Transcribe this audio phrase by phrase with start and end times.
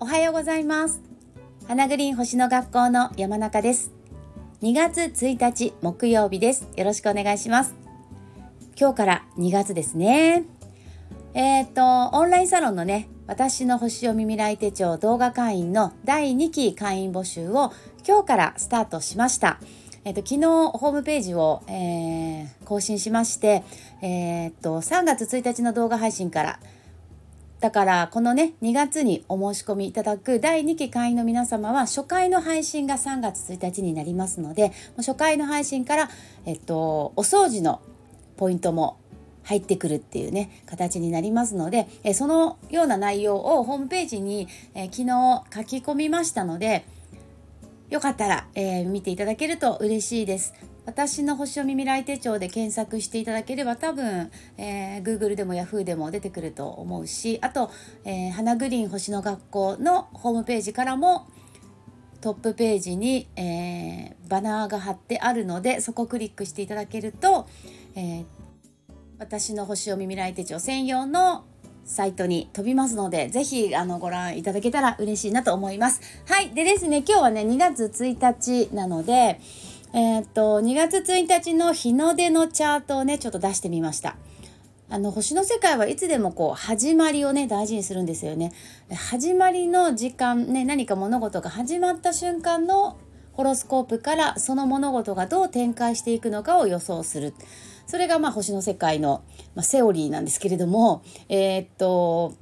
[0.00, 1.00] おはようございます。
[1.68, 3.92] 花グリーン星の学校の山中です。
[4.60, 6.66] 2月1日木曜日です。
[6.76, 7.76] よろしくお願いします。
[8.76, 10.42] 今日から2月ですね。
[11.34, 17.72] えっ、ー、とオンラインサロンのね私の星読み未来手帳動画会員の第2期会員募集を
[18.04, 19.60] 今日からスタートしました。
[20.04, 23.62] えっと、昨日ホームページを、えー、更新しまして、
[24.02, 26.60] えー、っと3月1日の動画配信から。
[27.60, 36.10] だからこのね2月にお申し込みいただく第2期会員の皆様は初回の配信が3月1日になりますので初回の配信から、
[36.44, 37.80] えっと、お掃除の
[38.36, 38.98] ポイントも
[39.44, 46.84] 入ってくるっていうね形になりますので、えそのような内容をホームページに、え昨日書き込みましたので
[47.92, 50.54] よかったら、えー、見ていただけると嬉しいです。
[50.86, 57.70] 私の星読み未来手帳で検索していただければ多分、えー、Google でも Yahoo でも出てくると思うしあと、
[58.06, 61.28] えー、花グリーン星の学校のホームページからも
[62.22, 67.46] トップページに、えー、バナーが貼ってあるのでそこをクリックしていただけると、
[67.94, 68.24] えー、
[69.18, 71.44] 私の星読み未来手帳専用の
[71.84, 76.00] サイトに飛びますので、ぜひあのご覧いただけたら嬉しいなと思います。
[76.26, 76.50] はい。
[76.50, 79.40] でですね、今日はね、2月1日なので、
[79.94, 84.16] えー、っと、2月1日の日の出のチャートをね、ちょっと出してみました。
[84.88, 88.52] あの、星の世界はいつでもこう、始まりをね、大事にするんですよね。
[88.94, 92.96] 始まりの時間、ね、何か物事が始まった瞬間の
[93.32, 97.34] ホロスコープからその物事がどう展開していくのかを予想する。
[97.86, 99.22] それがまあ星の世界の、
[99.54, 102.34] まあ、セオリーなんですけれども、えー、っと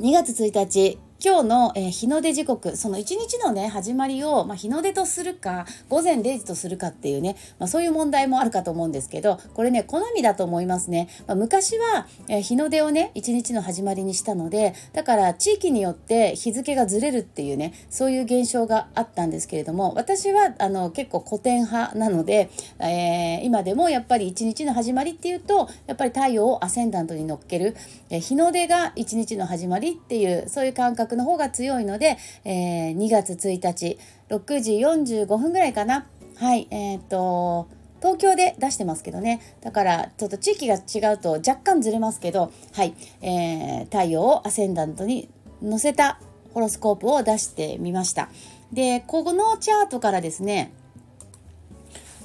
[0.00, 27.74] 2月1日今日の、えー、日の出時刻その一日のね始まりを、まあ、日の出とするか午前0時とするかっていうね、まあ、そういう問題もあるかと思うんですけどこれね好みだと思いますね、まあ、昔は、えー、日の出をね一日の始まりにしたのでだから地域によって日付がずれるっていうねそういう現象があったんですけれども私はあの結構古典派なので、えー、今でもやっぱり一日の始まりっていうとやっぱり太陽をアセンダントに乗っける、
[28.10, 36.06] え、日の出が一日の始まりっていうそういう感覚覚の方が強いので、えー、2月1日6時45分ぐらいかな。
[36.36, 37.68] はいえっ、と
[38.00, 39.40] 東京で出してますけどね。
[39.62, 45.28] だからちょっと地域が違うと若干ずれますけどはい、えー、太陽をアセンダントに
[45.62, 46.20] 乗せた
[46.52, 48.28] ホロスコープを出してみました。
[48.72, 50.72] でこのチャートからですね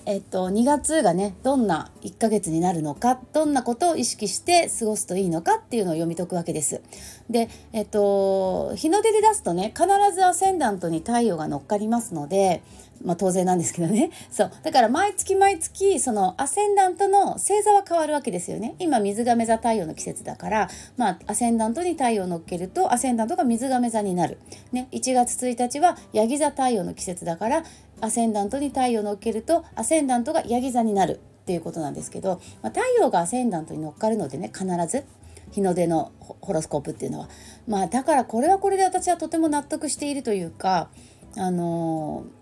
[0.06, 6.82] えっと、2月がねどんな1ヶ月になるのかどんなことを意識して過ごすといいのかっていうのを読み解くわけです。
[7.30, 12.64] で、えっと、日の出で出すとね必ずアセンダントに太陽が乗っかりますので
[13.04, 14.12] まあ、当然なんですけどね。
[14.32, 14.52] そう。
[14.64, 18.76] だから毎月毎月そのアセンダントの星座は変わるわけですよね。
[18.80, 24.38] 今水亀座太陽の季節だから、まあ、アセンダントに太陽を乗っけるとアセンダントが水亀座になる、
[24.72, 27.64] ね、1月1日はヤギ座太陽の季節だから
[28.00, 31.20] アセンダントに太陽を乗っけるとアセンダントがヤギ座になる。
[31.42, 35.06] っていうことなんですけど、まあ、太陽がアセンダントに乗っかるのでね必ず。
[35.52, 37.30] 日の出のホロスコープっていうのは。
[37.68, 40.90] まあだからこれはこれで私はとても納得しているというか
[41.36, 42.41] あのー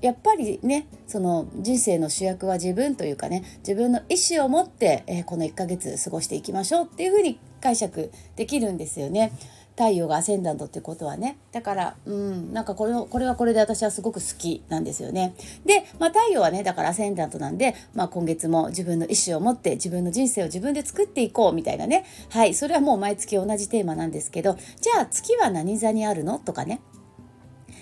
[0.00, 9.32] やっぱりねその人生の主役は自分というかね自分の意思を持って、えー、この1ヶ月過ごしていきましょうっていうふうに解釈できるんですよね。
[9.76, 11.36] 太陽がアセンダントってことはね。
[11.52, 15.34] だからうんなんかこれこれはこれで私はすごく好きなんですよね。
[15.66, 22.06] で、まあ、太陽はねだからアセンダントなんで、まあ、今月も自分の意思を持って自分の人生を自分で作っていこうみたいなね。
[22.30, 26.38] はいそれはもう毎月同じテーマなんですけどじゃあ月は何座にあるの？
[26.38, 26.80] とかね。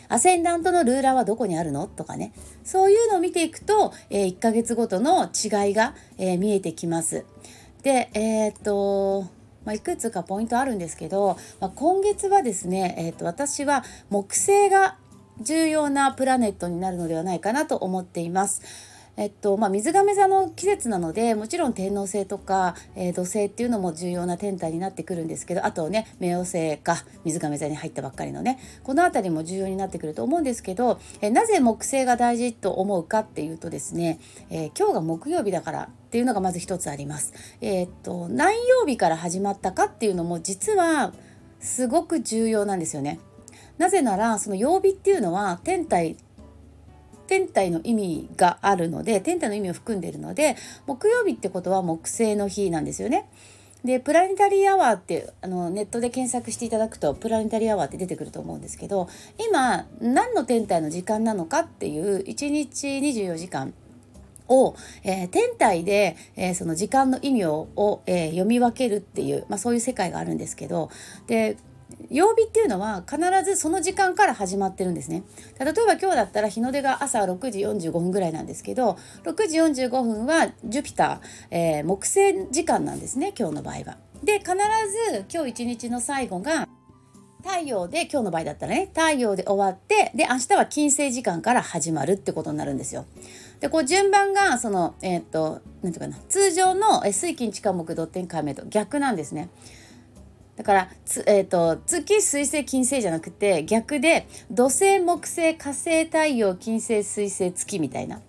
[0.08, 1.86] アセンダントのルーラーはどこにあるの？
[1.86, 2.32] とかね
[2.64, 7.24] そういうのを見ていくと、えー、1ヶ月ごとの違いが、えー、見えてきます。
[7.82, 9.26] でえー、っと
[9.64, 14.98] まあ、いくつかポイントあるんですけど、まあ、今月はですね、えー、と私は木星が
[15.40, 18.62] 重要なプラネットになるのではないかなと思っています。
[19.16, 34.18] えっとまあ、水亀座の季節なのでもちろん天王星とか、えー、土星っていうのも重要な天体になってくるんですけどあとね冥王星か水亀座に入ったばっかりのねこの辺りも重要になってくると思うんですけど、えー、なぜ木星が大事と思うかっていうとですね、
[34.50, 37.32] えー、今日が木曜日だからっていうのがまず一つあります。
[37.60, 41.12] えっと何曜日から始まったかっていうのも実は
[41.60, 43.20] すごく重要なんですよね。
[43.78, 46.16] なぜならその曜日っていうのは天体
[47.26, 50.56] 天体の意味があるので天体の意味を含んでいるので
[50.86, 53.28] 木曜日ってことは木星の日なんですよね。
[53.84, 59.08] でプラネタリーアワーってあのネットで検索していただくとプラネタリーアワーって出てくると思うんですけど
[59.50, 63.74] 今何の天体の時間なのかっていう1日24時間
[64.48, 70.90] を、えー、天体で、えー、その時間の意味を、えー、読み分けるっていう、まあ、そういう世界があるんですけど
[71.26, 71.56] で
[72.14, 75.24] 曜日っていうのは必ずその時間から始まってるんですね
[75.58, 81.20] 例えば今日だったら日の出が朝6時45分ぐらいなんですけど6時45分はジュピター、
[81.50, 83.98] えー、木星時間なんですね今日の場合は。
[84.22, 84.52] で必
[85.12, 86.66] ず今日一日の最後が
[87.42, 93.04] 太陽で今日の場合だったらね太陽で終わってで明日は金星時間から始まるってことになるんですよ。
[93.60, 99.50] でこう順番がそのえー、っと何ていうかな通常の水金地下木土天海明と逆なんですね。
[100.56, 108.20] だからつ、えーと、月水星金星じゃなくて逆で土星木星火星太陽金星水星月みたいな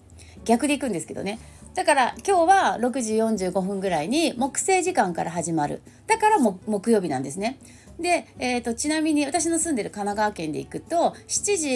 [0.44, 1.40] 逆でいくんですけどね
[1.76, 7.60] だから今日は6時45分ぐらいに木星時間から始まるだから木曜日なんですね。
[8.00, 11.70] で、えーと、ちなみに私の住んでる神奈川県で行くと7時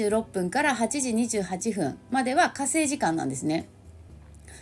[0.00, 1.10] 36分から8時
[1.40, 3.68] 28分までは火星時間なんですね。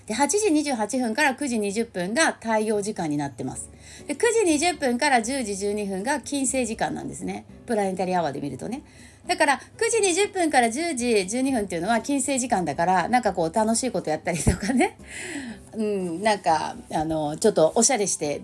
[0.06, 3.68] で8時28分から9時20分が太陽時間になってます。
[4.06, 7.44] で9時20分から10時12分が金星時間なんですね。
[7.66, 8.82] プラネタリーアワーで見るとね。
[9.26, 14.96] だから9時20分から10時12分っていうのは金星時間だからなんかこう楽しいことやったりとかね。
[15.74, 18.42] うん、なんかあのちょっとおしゃれして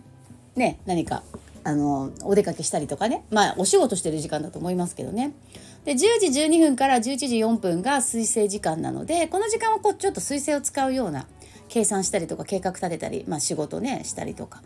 [0.57, 1.23] ね何か
[1.63, 5.33] あのお出かけしたりとかねまあお仕事してる時間だと思いますけどね。
[5.85, 11.27] で10時12分から11時4分が水星時間なのでこの時間はこうちょっと水星を使うような
[11.73, 14.63] 計算したりとか計画立てたり、まあ、仕事ねしたりとか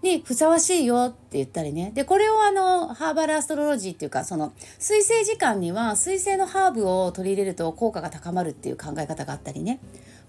[0.00, 9.78] にふさわしいよって言ったりねでこれをあのハーバルアストロロジーっていうかその水星時間には水星のハーブを取り入れると効果が高まるっていう考え方があったりね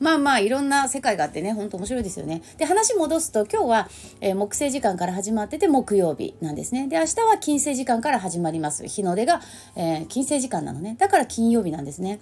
[0.02, 2.42] まあまあいろんな世界があってねほんと面白いですよね。
[2.58, 3.90] で話戻すと今日は、
[4.22, 6.88] えー、木星時間から始まってて木曜日なんですね。
[6.88, 8.88] で明日は金星時間から始まります。
[8.88, 9.42] 日の出が、
[9.76, 10.96] えー、金星時間なのね。
[10.98, 12.22] だから金曜日なんですね。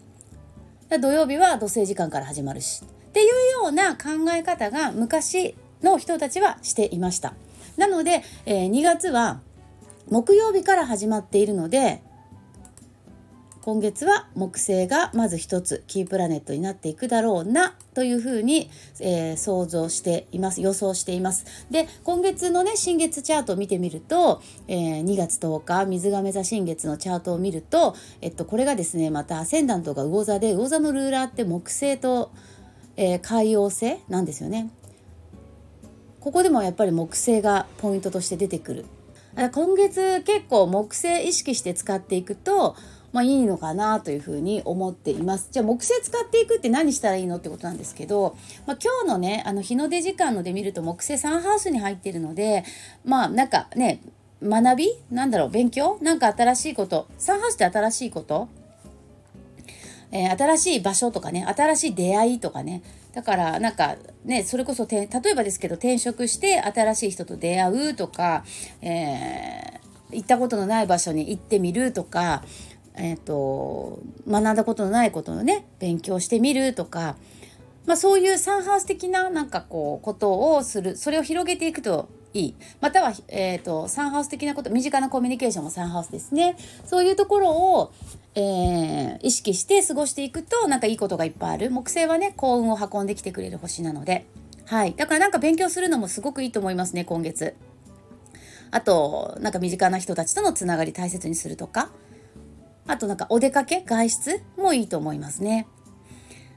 [0.89, 2.81] 土曜日は土星時間から始まるし
[3.17, 7.33] っていうような考え方が昔の人たちはしていました。
[7.75, 9.41] なので、えー、2月は
[10.07, 12.03] 木曜日から始まっているので
[13.67, 18.69] 今月は木星がまず一つキープラネットになっていくだろうなというふうに、
[19.01, 32.31] えー、想像しています予想していますで今月のね新月チャートを見てみると、えー、2月10日水亀座新月のチャートを見ると、えっと、これがですねまたアセンダントが魚座で魚座のルーラーって木星と
[32.97, 34.69] えー、海洋星なんですよね。
[36.19, 38.85] ここでもやっぱり木星がポイントとして出てくる。
[39.53, 42.75] 今月結構木星意識して使っていくと、
[43.13, 45.49] まあ、いいのかなというふうに思っています。
[45.51, 48.35] じゃあ木星使っていくって何したらいいのってことなんですけど、
[48.65, 52.65] まあ、今日のねあの日の出時間ので見ると木星サンハウスに入ってるので
[53.05, 54.01] まあなんかね
[54.41, 54.89] 学び？
[55.11, 55.49] なんだろう？
[55.49, 55.99] 勉強？
[56.01, 57.07] なんか新しいこと？
[57.17, 58.49] サンハウスって新しいこと？
[60.11, 62.81] えー、新しい場所とかね新しい出会いとかね。
[63.13, 63.95] だからなんか
[64.25, 68.43] ねそれこそ例えばですけど転職して新しい人と出会うとか、
[68.81, 72.43] えー、行ったことのない場所に行ってみるとか、
[72.95, 77.15] えーと、学んだことのないことをね勉強してみるとか、
[77.85, 82.55] まあ、そういうサンハウス的ななんかこうことをするそれを広げていくといい。
[82.81, 86.55] または、えーと、サンハウス的なこと身近なコミュニケーションもサンハウスですね。
[86.85, 87.91] そういうところを、
[88.35, 91.71] えー、意識して過ごしていくとなんかいいことがいっぱいある。
[91.71, 94.25] 木星はね幸運を運んできてくれる星なので。
[94.65, 94.93] はい。
[94.95, 97.55] だからなんか勉強するのもすごくいいと思いますね今月。
[98.69, 101.89] あとなんか身近な人たちとのつながり大切にするとか。
[102.89, 105.67] あとなんかお出かけ外出もいいと思いますね。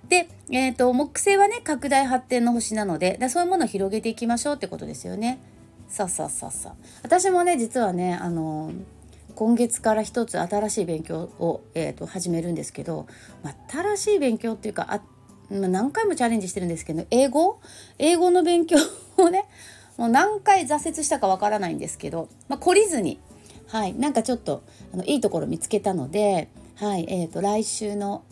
[0.08, 5.40] で、えーと、木星はね拡大発展の星なのでそういうものを広げていきましょうってことですよね。
[5.90, 6.72] そうそうそうそう。
[7.02, 8.72] 私もね実はねあの
[9.34, 13.06] 今月から一つ新しい勉強を、えーと、始めるんですけど、
[13.42, 15.00] ま、新しい勉強っていうかあ、
[15.50, 17.58] まあ、何回もチャレンジしてるんですけど英語？
[17.98, 18.76] 英語の勉強
[19.16, 19.44] をね
[19.96, 23.18] もう何回挫折したかわからないんですけど、まあ、懲りずに、
[23.66, 28.22] はい、なんかちょっとあのいいところ見つけたので、はいえー、と来週の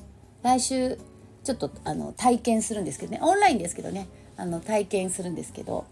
[0.42, 0.98] 来週
[1.44, 3.18] ちょっとあの体験するんですけどね。
[3.22, 4.08] オンラインですけどね。
[4.36, 5.86] あの体験するんですけど。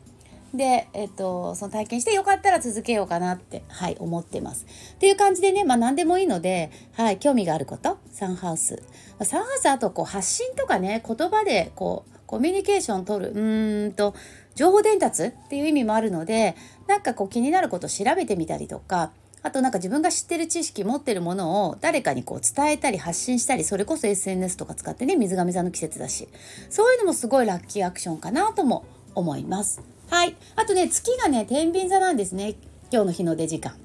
[0.57, 4.67] で、えっと、その体験してよかったら続けようかなって、はい、思ってます。
[4.95, 8.83] っていう感じでね、まあ何でもいいので、はい、興味があること、サンハウス。
[9.23, 14.15] サンハウスあとこう発信とかね、言葉でこう、コミュニケーション取る、うーんと、
[14.55, 19.11] 情報伝達っていう意味もあるので、なんかこう気になることを調べてみたりとか、
[19.47, 26.29] あとなんか自分が知ってる知識持ってるものを誰かにこう伝えたり発信したりそれこそ SNS とか使ってね水上座の季節だし
[26.69, 28.85] そういうのもすごいラッキーアクションかなとも
[29.15, 29.81] 思います。
[30.09, 30.37] はい。
[30.57, 32.55] あとね、月がね、天秤座なんですね。
[32.93, 33.77] 今日の日の出時間。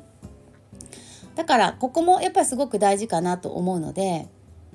[1.35, 4.27] だから、ここもやっぱりすごく大事かなと思うので、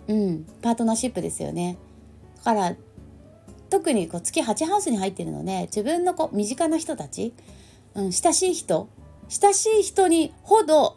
[0.09, 1.79] うん、パートナーシップですよね。
[2.45, 2.77] だから、
[3.71, 7.35] 特にこう月8ハウスに入ってるので自分のこう身近な人たち、
[7.95, 8.89] うん、親しい人
[9.29, 10.97] 親しい人にほど、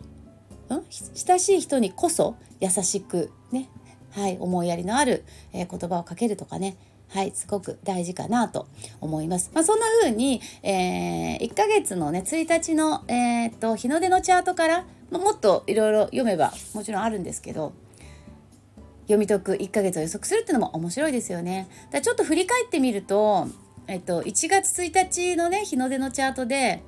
[0.70, 3.70] うん、親しい人にこそ優しくね、
[4.12, 6.77] はい、思いやりのある、えー、言葉をかけるとかね
[7.09, 8.67] はい、すごく大事かなと
[9.01, 9.51] 思います。
[9.53, 17.73] まあ、そんな風に、えー、1ヶ月のね、1日の、えー、っと、日の出のチャートから、まあ、もっといろいろ読めばもちろんあるんですけど、
[19.03, 21.67] 読み解く1ヶ月を予測するっていうのも面白いですよね。
[21.89, 23.47] だちょっと振り返ってみると、
[23.87, 26.83] えっと、1月1日のね、日の出のチャートで、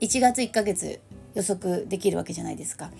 [0.00, 1.00] 1月1ヶ月
[1.38, 2.90] 予測できるわけじゃないですか。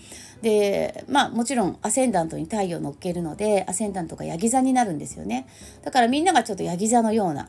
[0.42, 5.48] でまあもちろんアセンダントに太陽乗っけるのでアセンダントがヤギ座になるんですよね。
[5.82, 7.48] だからみんながちょっとヤギ座のような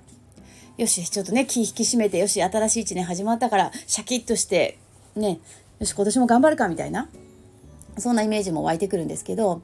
[0.78, 4.80] よしちょっとね気引き締めてよし新しい1年始まったからシャキッとして
[5.16, 5.40] ね
[5.78, 7.08] よし今年も頑張るかみたいな
[8.00, 9.62] そんなイメージも湧いてくるんですけど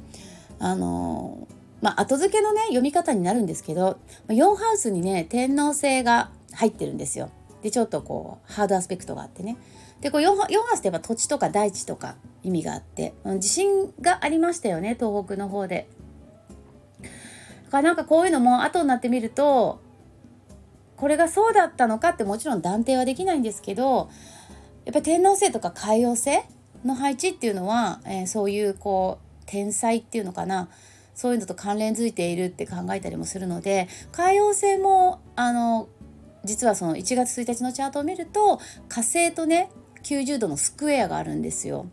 [0.59, 1.47] あの
[1.81, 7.31] まあ後付けのね読み方になるんですけど4ハウスにね天王星が入ってるんですよ。
[7.63, 9.57] でちょっとこうハードアスペクトがあってね。
[10.01, 15.87] でこう 4, 4ハウスってやっぱ土地とか大地とか意味があって地震がありましたよね東北の方で。
[17.65, 19.81] だからなんかこういうのも後になってみると
[20.95, 24.09] これがそうだったのかってもちろん断定はできないんですけど
[24.85, 26.41] やっぱり天王星とか海王星
[26.85, 30.69] の配置っていうのは、えー、そういうこう天才っていうのかな
[31.15, 35.87] そういうのと関連づいているって考えたりもするので海王星もあの
[36.43, 39.69] 実はその1月1日のチャートを見ると火星とね
[40.05, 41.87] 90度のスクエアがあるんですよ。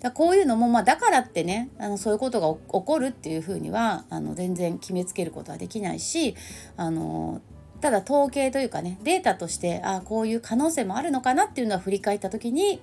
[0.00, 6.34] だこういうのも、まあ、だからってねあのそういうことが起こるっていうふうにはあの全然決めつけることはできないし
[6.76, 7.40] あの
[7.80, 12.82] ただ統計というかねデータとしてあこういう可能性もあるのかなっていうのは振り返った時に、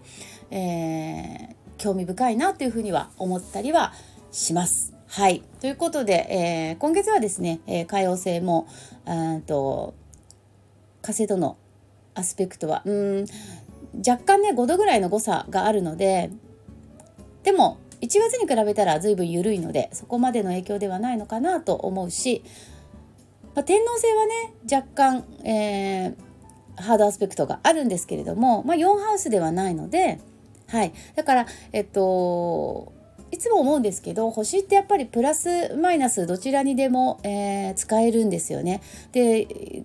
[0.49, 3.93] えー、興味深いなというふうには思ったりは
[4.31, 4.93] します。
[5.07, 5.43] はい。
[5.59, 8.65] ということで、えー、今月はですね、えー、海王星も、
[9.45, 9.93] と
[11.01, 11.57] 火星との
[12.13, 13.25] アスペクトは、うん、
[13.97, 16.29] 若干ね、5度ぐらいの誤差があるので、
[17.43, 22.43] でも、1月に比べたら随分緩いので、そこまでの影響ではないのかなと思うし、
[23.55, 30.19] まあ、天王星はね、若干、えー、ハードアスペクトがあるんですけれども、まあ、4ハウスではないので、
[30.67, 30.93] はい。
[31.15, 32.93] だから、えっと、
[33.31, 38.81] いつも思うんですけど星ってやっぱりプラスマイナスどちらにでも、えー、使えるんですよね。
[39.13, 39.83] で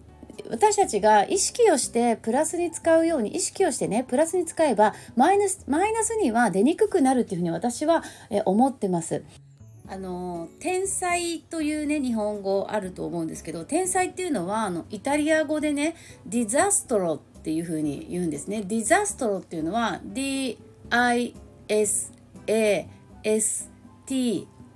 [0.50, 8.02] 私たちが意識をしてプラスに使うように意識をしてねプラスに使えばマイナスマイナスには出にくくなるっていうふうに私は、
[8.44, 9.22] 思ってます。
[9.88, 15.94] あの天才というね日本語あると思うんですけど天才っていうのはあのイタリア語でね
[16.26, 18.62] ディザストロっていうふうに言うんですね。
[18.62, 20.56] ディザストロっていうのは DISAST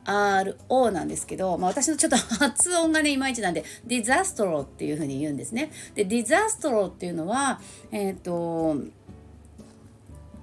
[0.05, 5.71] RO なんですけど、まあ、私のちょっと 発音がねいまいちなんで disastro っていうふうに言うんですね。
[5.95, 8.77] で disastro っていうのはえっ、ー、と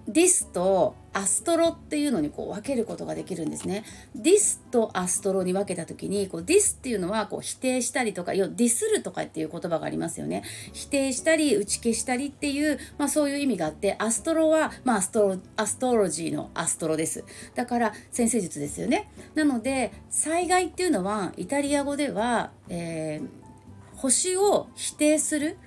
[0.08, 3.84] dis と astro っていうのにこう分けることができるんですね。
[4.14, 10.44] dis と astro に分けた時にこう dis っていうのはこう否定したりとかようディスるとかっていう言葉がありますよね。
[10.74, 17.26] 否定したり打ち消したりっていう、まあ、そういう意味があって astro は、まあ、 astro astrology の astro です。
[17.56, 19.10] だから先生術ですよね。
[19.34, 25.58] なので災害っていうのはイタリア語では、えー、星を否定する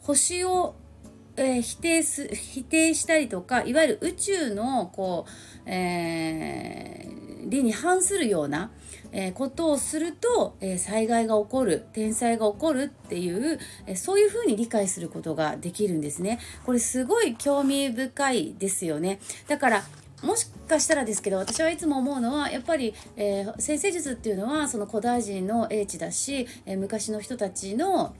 [0.00, 0.76] 星を
[1.36, 5.30] えー、否定す否定したりとかいわゆる宇宙のこう、
[5.66, 8.70] えー、理に反するような、
[9.12, 16.38] えー、ことをすると、え災害が起こる天災が起こるっていう、えそういうふうに理解することができるんですね。
[16.64, 19.20] これすごい興味深いですよね。
[19.48, 19.84] だから
[20.24, 28.14] もしかしたらですけど私はいつも思うのはやっぱり、えー、先生術っていうのはその古代人の英知だし、え、昔の人たちの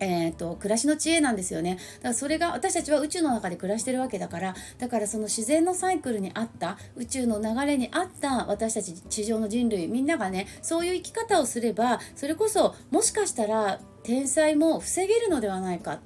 [0.00, 1.78] えーと、暮らしの知恵なんですよね。
[1.96, 16.00] だからそれが私たちは宇宙の中で暮らしてるわけだからだからその自然のサイクルに合った宇宙の流れに合った私たち地上の人類みんながねそういう生き方をすればそれこそもしかしたら天災も防げるのではないかっ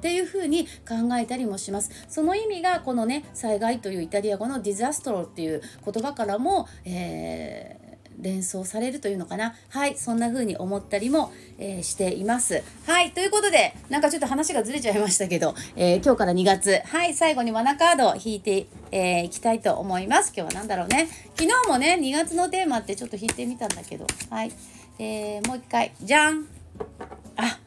[0.00, 1.90] ていうふに考えたりもします。
[2.08, 7.81] その意味がこのね災害というイタリア語のディザストロっていう言葉からも、えー
[8.18, 9.54] 連想されるというのかな。
[9.68, 12.62] はいそんな風に思ったりも、えー、しています。
[12.86, 16.80] はいということでなんかちょっと話がずれちゃいましたけど、えー、今日から2月。
[16.84, 20.32] はい最後にマナカードを引いてい、えー、きたいと思います。
[20.36, 21.08] 今日は何だろうね。
[21.36, 24.06] 昨日もね2月のテーマってちょっと引いてみたんだけど。
[24.30, 24.52] はい、
[24.98, 25.92] えー、もう一回。
[26.02, 26.46] じゃん。
[27.36, 27.58] あ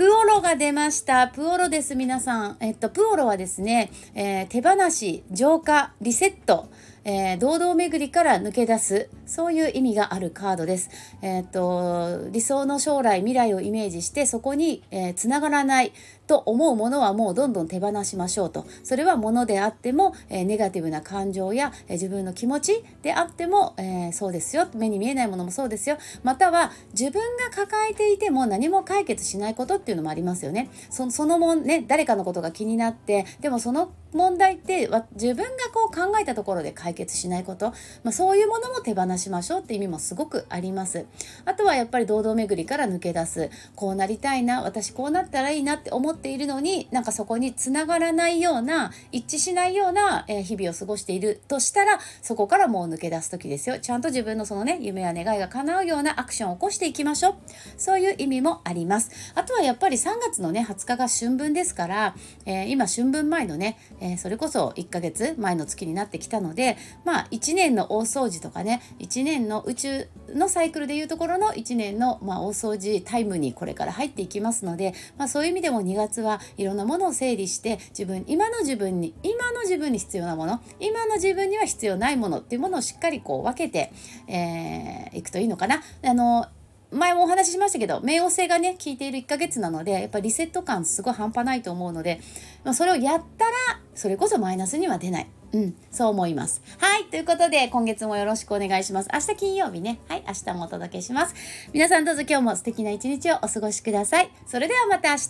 [0.00, 1.28] プオロが出ました。
[1.28, 2.56] プオロです、皆さん。
[2.60, 6.70] えっと、プオロはですね、えー、手放し、浄化、リセット、
[7.04, 10.90] えー、堂々巡りから抜け出すそういう意味があるカードです。
[11.22, 15.92] えー、っと理想の将来未来をイメージしてそこに、えー、つながらない
[16.30, 18.64] と思うものはもうどんどん手放しましょうと。
[18.84, 24.68] それはものであっても、えー、ネガティブな感情や、えー、自分の気持ちであっても、えー、そうですよ。
[24.74, 25.98] 目に見えないものもそうですよ。
[26.22, 30.70] または自分が抱えていても何も解決しないことっていうのもありますよね。
[30.88, 37.70] そそのもんね誰かのことが気になってでもその問題って自分がこう考えたところで解決しないこと、
[38.02, 41.06] まあ、そういうものも手放しましょうって意味もすごくあります。
[41.44, 43.50] あとはやっぱり堂々巡りから抜け出す。
[43.76, 53.78] こうなりたいな私こうなったらいいなって思ってているのになんかそこにつながらないような一致しないような、え日々を過ごしているとしたらそこからもう抜け出す時ですよ。
[53.78, 57.34] ちゃんと自分のそのね夢や願いが叶うようなアクションを起こしていきましょう。
[57.76, 59.10] そういう意味もあります。
[59.34, 62.14] あとはやっぱり3月のね20日が春分ですから、
[62.46, 83.92] えー、今春分前のねえー、それこそ1ヶ月前の月になってきたのでまあ1年の大掃除とかね1年の宇宙のサイクルでいうところの1年の、まあ、大掃除タイムにこれから入っていきますので、まあ、そういう意味でも2月はいろんなものを整理して自分今の自分に今の自分に必要なもの今の自分には必要ないものっていうものをしっかりこう分けて
[84.28, 85.82] い、えー、くといいのかな。
[86.02, 86.46] あの
[86.92, 92.20] 前もお話ししましたけど冥王星がね効いている1ヶ月なのでやっぱリセット感すごい半端ないと思うので、
[92.64, 93.52] まあ、それをやったら
[93.94, 95.26] それこそマイナスには出ない。
[95.52, 96.62] うん、そう思います。
[96.78, 97.04] はい。
[97.04, 99.08] ということで、今月もよろしくお願いします。
[99.12, 100.00] 明日金曜日ね。
[100.08, 100.24] はい。
[100.26, 101.34] 明日もお届けします。
[101.72, 104.30] 皆さんどうぞ今日も素敵な一日をお過ごしください。
[104.46, 105.28] それではまた明日。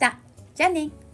[0.55, 1.10] じゃあね。